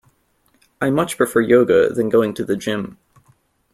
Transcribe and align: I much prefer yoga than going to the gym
I 0.81 0.89
much 0.89 1.15
prefer 1.15 1.41
yoga 1.41 1.89
than 1.93 2.09
going 2.09 2.33
to 2.33 2.43
the 2.43 2.57
gym 2.57 2.97